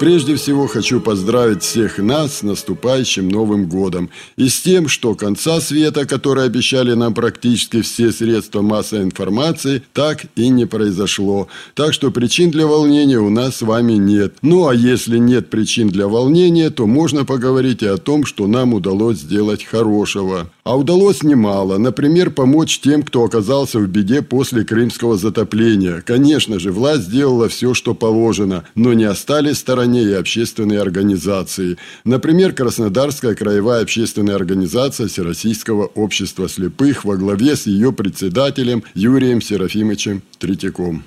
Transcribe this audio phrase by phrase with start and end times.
[0.00, 5.60] Прежде всего хочу поздравить всех нас с наступающим Новым Годом и с тем, что конца
[5.60, 11.48] света, который обещали нам практически все средства массовой информации, так и не произошло.
[11.74, 14.36] Так что причин для волнения у нас с вами нет.
[14.40, 18.72] Ну а если нет причин для волнения, то можно поговорить и о том, что нам
[18.72, 20.50] удалось сделать хорошего.
[20.64, 21.76] А удалось немало.
[21.76, 26.00] Например, помочь тем, кто оказался в беде после крымского затопления.
[26.06, 29.64] Конечно же, власть сделала все, что положено, но не остались в
[29.98, 31.76] и общественные организации.
[32.04, 40.22] Например, Краснодарская краевая общественная организация Всероссийского общества слепых во главе с ее председателем Юрием Серафимовичем
[40.38, 41.04] Третьяком.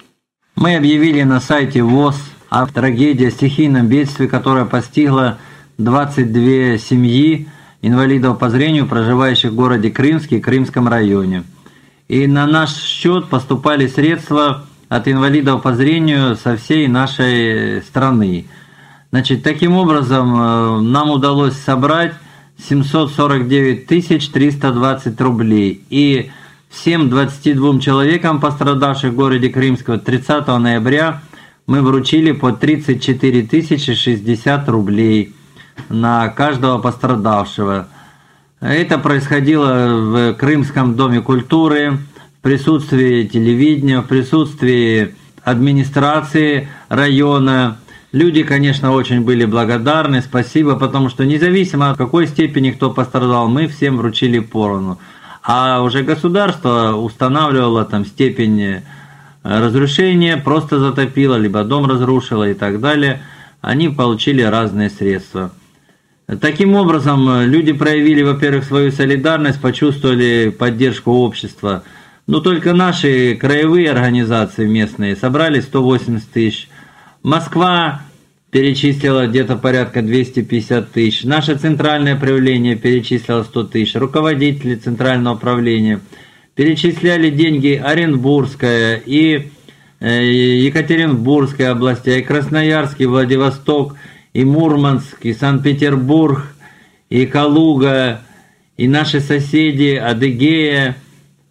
[0.56, 2.16] Мы объявили на сайте ВОЗ
[2.50, 5.40] о трагедии, стихийном бедствии, которое постигло
[5.80, 7.47] 22 семьи
[7.81, 11.44] инвалидов по зрению, проживающих в городе Крымске и Крымском районе.
[12.08, 18.45] И на наш счет поступали средства от инвалидов по зрению со всей нашей страны.
[19.14, 22.16] Значит, таким образом, э, нам удалось собрать
[22.67, 25.83] 749 320 рублей.
[25.92, 26.31] И
[26.67, 31.22] всем 22 человекам, пострадавших в городе Крымского, 30 ноября
[31.67, 33.44] мы вручили по 34
[33.78, 35.36] 060 рублей
[35.89, 37.89] на каждого пострадавшего.
[38.61, 42.00] Это происходило в Крымском доме культуры,
[42.39, 47.78] в присутствии телевидения, в присутствии администрации района.
[48.13, 53.68] Люди, конечно, очень были благодарны, спасибо, потому что независимо от какой степени кто пострадал, мы
[53.68, 55.00] всем вручили поровну.
[55.41, 58.84] А уже государство устанавливало там степень
[59.41, 63.24] разрушения, просто затопило, либо дом разрушило и так далее.
[63.62, 65.51] Они получили разные средства.
[66.40, 71.84] Таким образом, э, люди проявили, во-первых, свою солидарность, почувствовали поддержку общества.
[72.28, 76.69] Но только наши краевые организации местные собрали 180 тысяч.
[77.23, 78.01] Москва
[78.51, 81.23] перечислила где-то порядка 250 тысяч.
[81.23, 83.95] Наше центральное правление перечислило 100 тысяч.
[83.95, 86.01] Руководители центрального управления
[86.53, 89.50] перечисляли деньги Оренбургская и
[90.00, 93.95] э, Екатеринбургская области, и Красноярский, Владивосток–
[94.33, 96.44] и Мурманск, и Санкт-Петербург,
[97.09, 98.22] и Калуга,
[98.78, 100.97] и наши соседи Адыгея.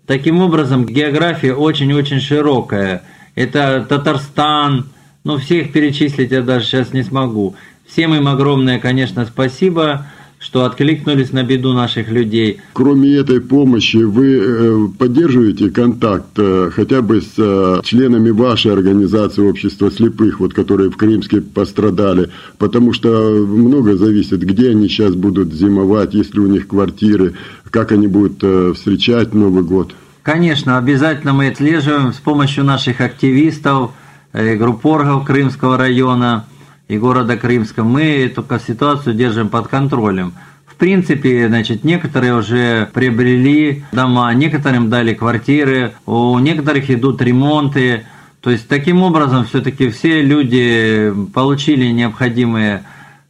[0.06, 3.03] Таким образом, география очень-очень широкая.
[3.37, 4.88] Это Татарстан,
[5.25, 7.55] ну всех перечислить я даже сейчас не смогу.
[7.87, 10.06] Всем им огромное, конечно, спасибо
[10.43, 12.60] что откликнулись на беду наших людей.
[12.72, 19.43] Кроме этой помощи, вы э, поддерживаете контакт э, хотя бы с э, членами вашей организации
[19.43, 22.28] общества слепых, вот, которые в Крымске пострадали,
[22.59, 23.09] потому что
[23.47, 27.34] много зависит, где они сейчас будут зимовать, есть ли у них квартиры,
[27.71, 28.38] как они будут
[28.77, 29.94] встречать Новый год.
[30.25, 33.93] Конечно, обязательно мы отслеживаем с помощью наших активистов,
[34.32, 36.47] группоргов Крымского района–
[36.93, 40.34] и города Крымска, мы эту ситуацию держим под контролем.
[40.66, 48.04] В принципе, значит, некоторые уже приобрели дома, некоторым дали квартиры, у некоторых идут ремонты.
[48.43, 52.84] То есть таким образом все-таки все люди получили необходимые,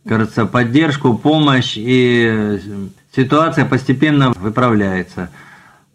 [0.08, 2.58] кажется, поддержку, помощь, и
[3.14, 5.30] ситуация постепенно выправляется.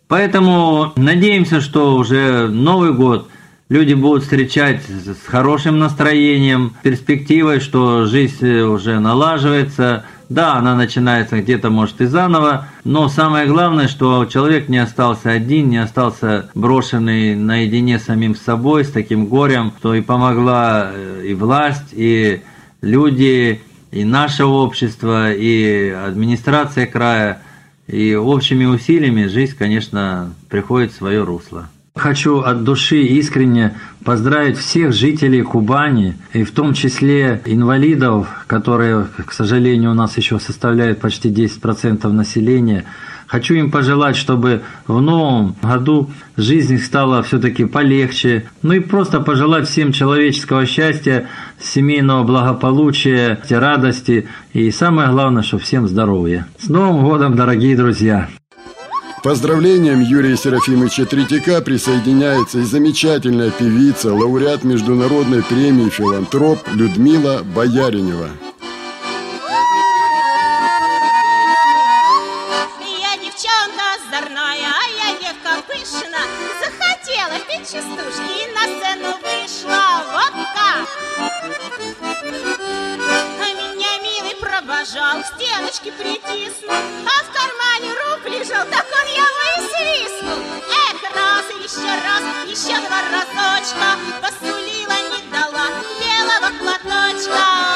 [0.08, 3.30] Поэтому надеемся, что уже Новый год–
[3.70, 10.06] люди будут встречать с хорошим настроением, перспективой, что жизнь уже налаживается.
[10.30, 15.70] Да, она начинается где-то, может, и заново, но самое главное, что человек не остался один,
[15.70, 21.34] не остался брошенный наедине с самим собой, с таким горем, что и помогла э, и
[21.34, 22.42] власть, и
[22.82, 23.62] люди,
[23.92, 27.42] и наше общество, и администрация края.
[27.88, 31.70] И общими усилиями жизнь, конечно, приходит в свое русло.
[31.98, 33.74] Хочу от души искренне
[34.04, 40.40] поздравить всех жителей Кубани, и в том числе инвалидов, которые, к сожалению, у нас еще
[40.40, 42.86] составляют почти 10% населения.
[43.28, 48.50] Хочу им пожелать, чтобы в новом году жизнь стала все-таки полегче.
[48.62, 51.28] Ну и просто пожелать всем человеческого счастья,
[51.60, 56.48] семейного благополучия, радости и самое главное, что всем здоровья.
[56.58, 58.30] С Новым годом, дорогие друзья!
[59.28, 68.30] поздравлениям Юрия Серафимовича Третьяка присоединяется и замечательная певица, лауреат Международной премии «Филантроп» Людмила Бояринева.
[72.80, 76.22] Я девчонка озорная, а я девка пышна.
[76.64, 80.08] Захотела петь частушки и на сцену вышла.
[80.14, 80.88] Вот как!
[83.42, 85.36] А меня милый пробожал, к
[86.02, 90.40] притиснул, а в кармане рука лежал, так он его и свистнул
[90.70, 95.68] Эх, раз, еще раз, еще два разочка Посулила, не дала
[96.00, 97.67] белого платочка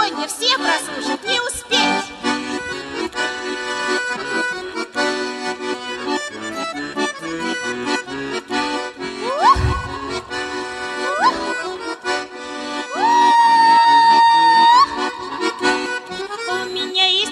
[0.00, 1.80] сегодня все прослушать не успеть.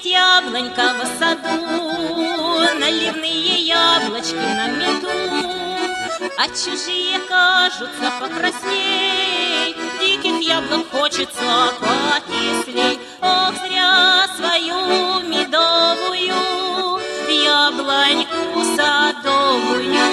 [0.04, 5.08] яблонька в саду, Наливные яблочки на меду,
[6.38, 9.37] А чужие кажутся покраснее
[10.48, 12.98] яблок хочется покислей.
[13.20, 20.08] Ох, зря свою медовую яблоньку садовую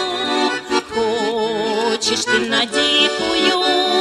[0.94, 3.95] Хочешь ты на дикую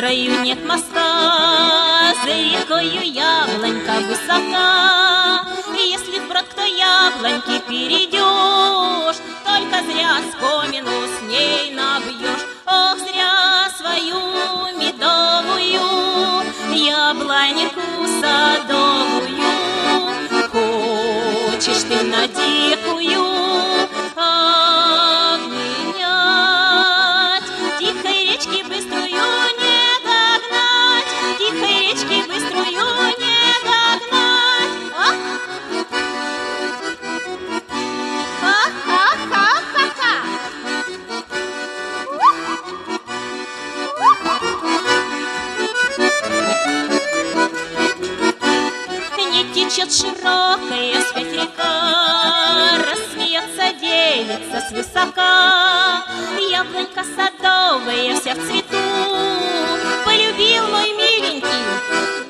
[0.00, 5.44] троим нет моста, За рекою яблонька высока.
[5.78, 12.46] И если, брат, кто яблоньки перейдешь, Только зря спомину с ней набьешь.
[12.66, 14.20] Ох, зря свою
[14.78, 15.84] медовую
[16.74, 17.82] яблоньку
[18.20, 19.50] садовую.
[20.50, 22.79] Хочешь ты надир
[49.70, 56.04] плачет широкая спять река, Рассмеется девица свысока.
[56.50, 58.76] Яблонька садовая вся в цвету,
[60.04, 61.64] Полюбил мой миленький,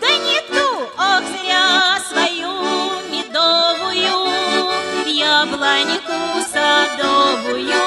[0.01, 2.53] да не ту, ох, зря свою
[3.11, 4.15] медовую
[5.07, 6.13] Яблонику
[6.53, 7.81] садовую.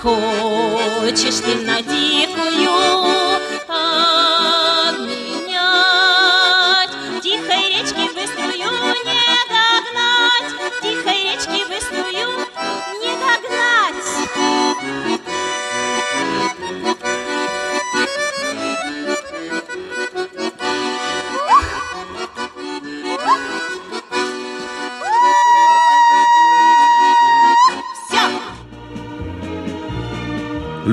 [0.00, 3.03] Хочешь ты на дикую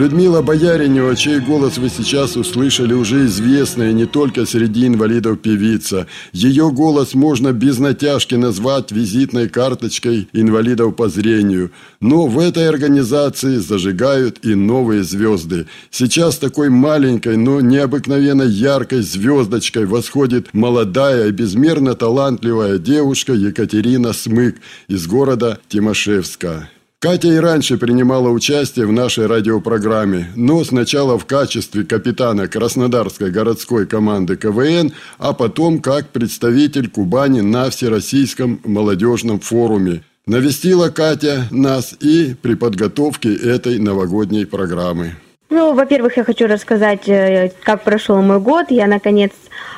[0.02, 6.08] Людмила Бояринева, чей голос вы сейчас услышали, уже известная не только среди инвалидов певица.
[6.34, 11.70] Ее голос можно без натяжки назвать визитной карточкой инвалидов по зрению.
[12.00, 15.68] Но в этой организации зажигают и новые звезды.
[15.92, 24.56] Сейчас такой маленькой, но необыкновенно яркой звездочкой восходит молодая и безмерно талантливая девушка Екатерина Смык
[24.88, 26.70] из города Тимошевска.
[27.02, 33.88] Катя и раньше принимала участие в нашей радиопрограмме, но сначала в качестве капитана Краснодарской городской
[33.88, 40.04] команды КВН, а потом как представитель Кубани на Всероссийском молодежном форуме.
[40.28, 45.16] Навестила Катя нас и при подготовке этой новогодней программы.
[45.52, 48.68] Ну, во-первых, я хочу рассказать, э, как прошел мой год.
[48.70, 49.32] Я, наконец,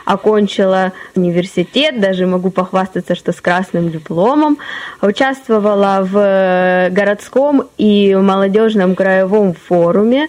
[0.05, 4.59] окончила университет, даже могу похвастаться, что с красным дипломом.
[5.01, 10.27] Участвовала в э, городском и молодежном краевом форуме.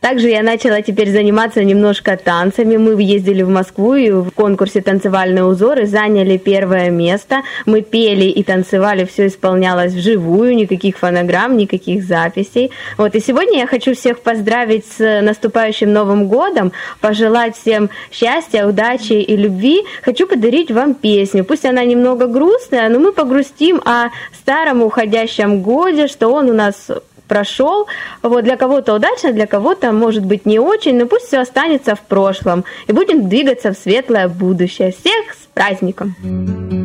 [0.00, 2.78] Также я начала теперь заниматься немножко танцами.
[2.78, 7.42] Мы ездили в Москву и в конкурсе «Танцевальные узоры» заняли первое место.
[7.66, 12.70] Мы пели и танцевали, все исполнялось вживую, никаких фонограмм, никаких записей.
[12.96, 19.12] Вот, и сегодня я хочу всех поздравить с наступающим Новым годом, пожелать всем счастья, удачи
[19.12, 19.82] и любви.
[20.02, 21.44] Хочу подарить вам песню.
[21.44, 26.88] Пусть она немного грустная, но мы погрустим о старом уходящем годе, что он у нас
[27.30, 27.86] прошел.
[28.22, 32.00] Вот для кого-то удачно, для кого-то, может быть, не очень, но пусть все останется в
[32.00, 32.64] прошлом.
[32.88, 34.90] И будем двигаться в светлое будущее.
[34.90, 36.79] Всех с праздником!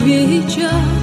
[0.00, 0.99] zbicia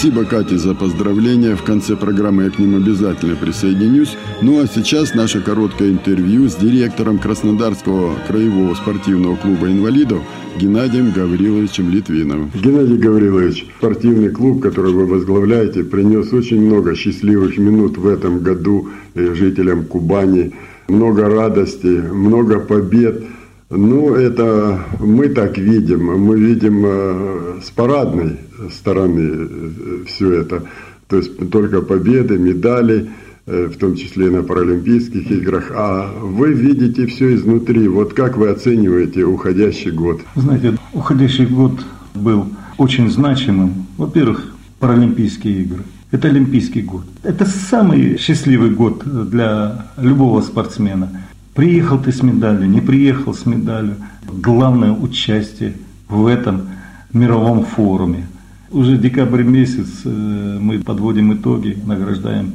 [0.00, 1.54] Спасибо Кате за поздравления.
[1.54, 4.16] В конце программы я к ним обязательно присоединюсь.
[4.40, 10.22] Ну а сейчас наше короткое интервью с директором Краснодарского краевого спортивного клуба инвалидов
[10.58, 12.50] Геннадием Гавриловичем Литвиновым.
[12.54, 18.88] Геннадий Гаврилович, спортивный клуб, который вы возглавляете, принес очень много счастливых минут в этом году
[19.14, 20.54] жителям Кубани.
[20.88, 23.22] Много радости, много побед.
[23.68, 26.06] Ну, это мы так видим.
[26.06, 28.38] Мы видим э, с парадной
[28.68, 30.62] стороны э, все это.
[31.08, 33.10] То есть только победы, медали,
[33.46, 35.72] э, в том числе и на Паралимпийских играх.
[35.74, 37.88] А вы видите все изнутри.
[37.88, 40.20] Вот как вы оцениваете уходящий год?
[40.36, 41.72] Знаете, уходящий год
[42.14, 42.46] был
[42.78, 43.86] очень значимым.
[43.96, 45.82] Во-первых, Паралимпийские игры.
[46.10, 47.04] Это Олимпийский год.
[47.22, 51.08] Это самый счастливый год для любого спортсмена.
[51.54, 53.96] Приехал ты с медалью, не приехал с медалью.
[54.26, 55.74] Главное участие
[56.08, 56.70] в этом
[57.12, 58.26] мировом форуме.
[58.70, 62.54] Уже декабрь месяц э, мы подводим итоги, награждаем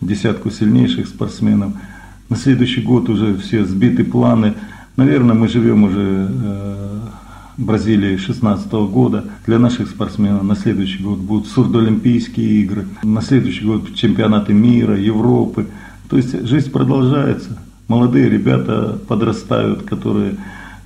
[0.00, 1.72] десятку сильнейших спортсменов.
[2.28, 4.54] На следующий год уже все сбиты планы.
[4.96, 6.28] Наверное, мы живем уже
[7.56, 9.26] в Бразилии 16 года.
[9.46, 12.86] Для наших спортсменов на следующий год будут сурдоолимпийские игры.
[13.02, 15.66] На следующий год чемпионаты мира, Европы.
[16.08, 17.58] То есть жизнь продолжается
[17.92, 20.36] молодые ребята подрастают, которые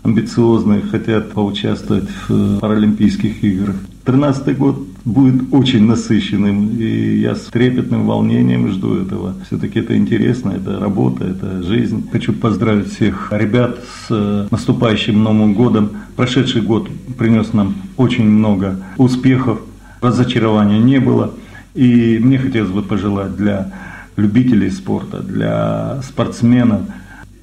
[0.07, 3.77] амбициозные, хотят поучаствовать в э, Паралимпийских играх.
[4.05, 9.35] Тринадцатый год будет очень насыщенным, и я с трепетным волнением жду этого.
[9.47, 12.09] Все-таки это интересно, это работа, это жизнь.
[12.13, 15.91] Хочу поздравить всех ребят с э, наступающим Новым годом.
[16.15, 19.61] Прошедший год принес нам очень много успехов,
[20.01, 21.33] разочарования не было.
[21.75, 23.73] И мне хотелось бы пожелать для
[24.17, 26.83] любителей спорта, для спортсменов,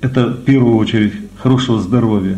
[0.02, 2.38] это в первую очередь хорошего здоровья,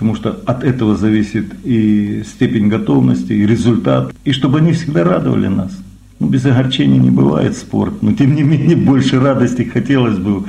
[0.00, 5.48] потому что от этого зависит и степень готовности, и результат, и чтобы они всегда радовали
[5.48, 5.76] нас.
[6.18, 10.44] Ну, без огорчения не бывает спорт, но тем не менее больше радости хотелось бы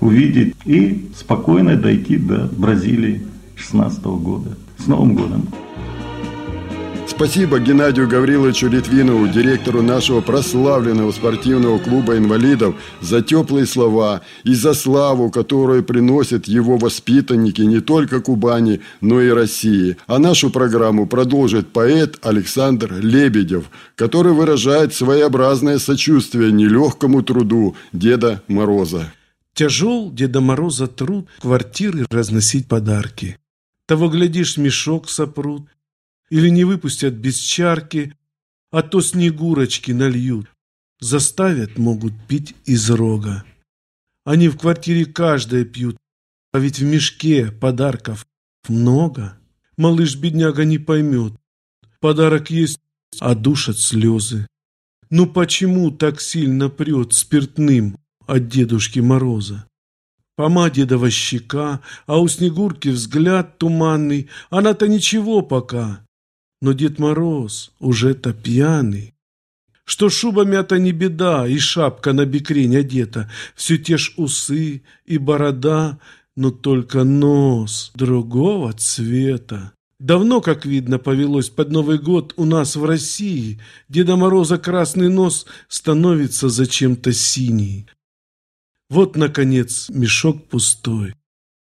[0.00, 3.22] увидеть и спокойно дойти до Бразилии
[3.56, 4.50] 2016 года.
[4.76, 5.48] С Новым годом!
[7.20, 14.72] Спасибо Геннадию Гавриловичу Литвинову, директору нашего прославленного спортивного клуба инвалидов, за теплые слова и за
[14.72, 19.98] славу, которую приносят его воспитанники не только Кубани, но и России.
[20.06, 29.12] А нашу программу продолжит поэт Александр Лебедев, который выражает своеобразное сочувствие нелегкому труду Деда Мороза.
[29.52, 33.36] Тяжел Деда Мороза труд квартиры разносить подарки.
[33.84, 35.64] Того, глядишь, мешок сопрут,
[36.30, 38.14] или не выпустят без чарки,
[38.70, 40.46] а то снегурочки нальют.
[41.00, 43.44] Заставят могут пить из рога.
[44.24, 45.96] Они в квартире каждая пьют,
[46.52, 48.26] а ведь в мешке подарков
[48.68, 49.38] много.
[49.76, 51.32] Малыш-бедняга не поймет.
[52.00, 52.80] Подарок есть,
[53.18, 54.46] а душат слезы.
[55.08, 59.66] Ну почему так сильно прет спиртным от Дедушки Мороза?
[60.36, 64.28] Пома дедова щека, а у Снегурки взгляд туманный.
[64.50, 66.06] Она-то ничего пока.
[66.60, 69.14] Но Дед Мороз уже-то пьяный.
[69.84, 75.18] Что шуба мята не беда, и шапка на бекрень одета, Все те ж усы и
[75.18, 75.98] борода,
[76.36, 79.72] но только нос другого цвета.
[79.98, 83.60] Давно, как видно, повелось под Новый год у нас в России.
[83.88, 87.86] Деда Мороза красный нос становится зачем-то синий.
[88.88, 91.14] Вот, наконец, мешок пустой.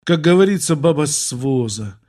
[0.03, 1.99] Как говорится, баба с воза.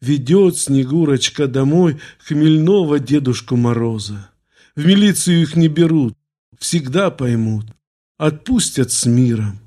[0.00, 4.30] Ведет Снегурочка домой хмельного Дедушку Мороза.
[4.74, 6.14] В милицию их не берут,
[6.58, 7.66] всегда поймут.
[8.16, 9.58] Отпустят с миром.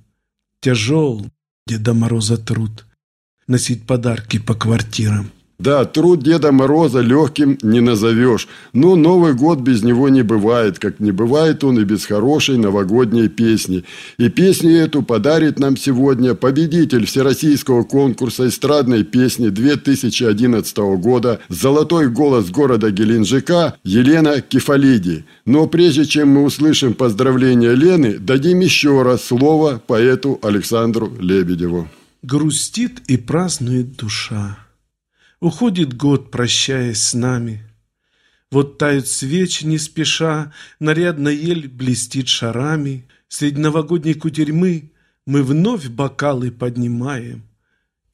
[0.60, 1.30] Тяжел
[1.67, 2.86] Деда Мороза труд
[3.48, 5.32] носить подарки по квартирам.
[5.63, 10.99] Да, труд Деда Мороза легким не назовешь, но Новый год без него не бывает, как
[10.99, 13.86] не бывает он и без хорошей новогодней песни.
[14.17, 22.49] И песню эту подарит нам сегодня победитель Всероссийского конкурса эстрадной песни 2011 года «Золотой голос
[22.49, 25.23] города Геленджика» Елена Кефалиди.
[25.45, 31.88] Но прежде чем мы услышим поздравления Лены, дадим еще раз слово поэту Александру Лебедеву.
[32.21, 34.62] Грустит и празднует душа.
[35.43, 37.62] Уходит год, прощаясь с нами.
[38.49, 43.10] Вот тают свечи не спеша, Нарядно ель блестит шарами.
[43.27, 44.93] Среди новогодней кутерьмы
[45.25, 47.43] Мы вновь бокалы поднимаем.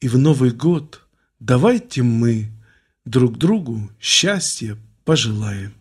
[0.00, 1.06] И в Новый год
[1.38, 2.50] давайте мы
[3.04, 5.79] Друг другу счастья пожелаем.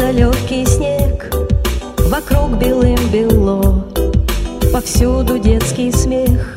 [0.00, 1.34] Ложится легкий снег,
[2.08, 3.84] вокруг белым бело,
[4.72, 6.56] Повсюду детский смех,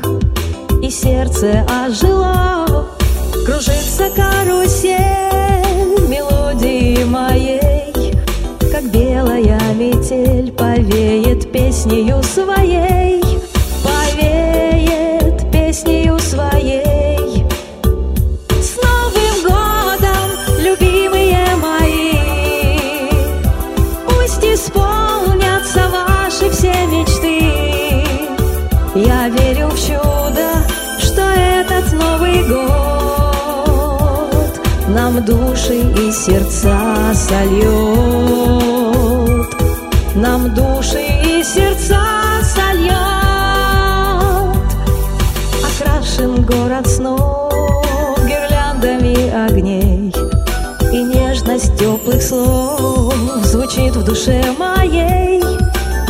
[0.82, 2.86] и сердце ожило.
[3.44, 7.92] Кружится карусель мелодии моей,
[8.72, 13.23] Как белая метель повеет песнею своей,
[35.24, 38.44] души и сердца сольет.
[40.14, 42.00] Нам души и сердца
[42.42, 42.94] сольет.
[45.64, 47.52] Окрашен город снов
[48.24, 50.12] гирляндами огней
[50.92, 55.42] И нежность теплых слов звучит в душе моей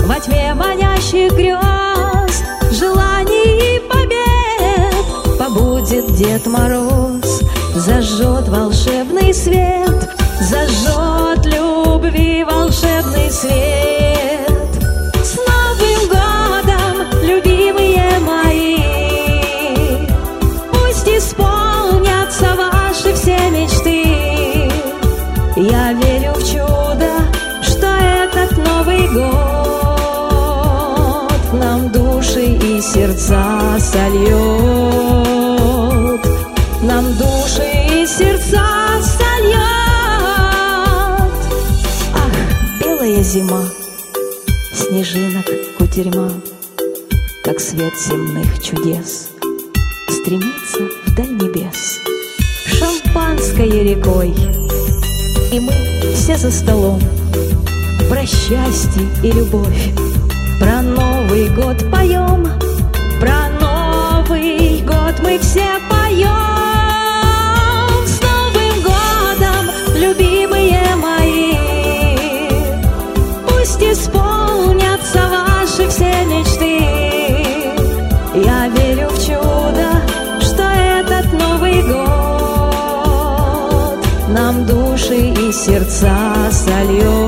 [0.07, 7.34] Во тьме манящих грез, желаний и побед Побудет Дед Мороз,
[7.74, 10.10] зажжет волшебный свет
[10.40, 14.68] Зажжет любви волшебный свет
[15.22, 18.76] С Новым годом, любимые мои
[20.72, 24.70] Пусть исполнятся ваши все мечты.
[25.56, 27.10] Я верю в чудо,
[27.62, 29.64] что этот Новый год
[31.52, 34.63] нам души и сердца сольет.
[43.35, 43.64] Зима,
[44.73, 45.44] снежинок
[45.77, 46.31] кутерьма,
[47.42, 49.31] как свет земных чудес
[50.09, 51.99] стремится вдаль небес.
[52.64, 54.33] Шампанское рекой,
[55.51, 55.73] и мы
[56.14, 57.01] все за столом.
[58.09, 59.90] Про счастье и любовь,
[60.61, 62.47] про Новый год поем.
[63.18, 66.63] Про Новый год мы все поем
[85.55, 87.23] сердца сольет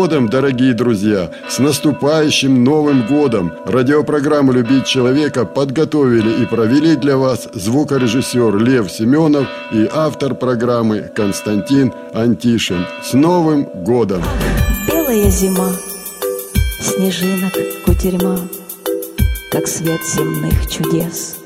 [0.00, 1.30] годом, дорогие друзья!
[1.46, 3.52] С наступающим Новым годом!
[3.66, 11.92] Радиопрограмму «Любить человека» подготовили и провели для вас звукорежиссер Лев Семенов и автор программы Константин
[12.14, 12.86] Антишин.
[13.04, 14.22] С Новым годом!
[14.88, 15.68] Белая зима,
[16.80, 17.52] снежинок
[17.84, 18.38] кутерьма,
[19.52, 21.36] Как свет земных чудес,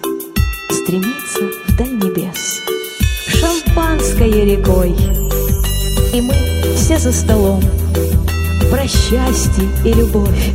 [0.70, 2.60] Стремится вдаль небес.
[3.26, 4.94] Шампанское рекой,
[6.14, 6.34] И мы
[6.76, 7.60] все за столом
[8.74, 10.52] Про счастье и любовь,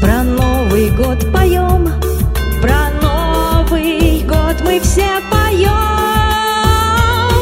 [0.00, 1.88] Про Новый год поем,
[2.60, 5.70] Про Новый год мы все поем.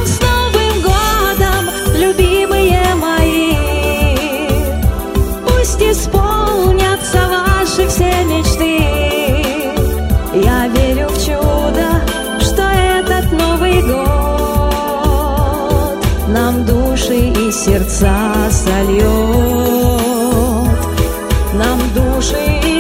[0.05, 1.65] С Новым годом,
[1.99, 3.57] любимые мои,
[5.47, 8.85] Пусть исполнятся ваши все мечты.
[10.45, 12.03] Я верю в чудо,
[12.39, 14.03] что этот Новый год
[16.29, 20.02] Нам души и сердца сольет
[21.55, 22.72] нам души.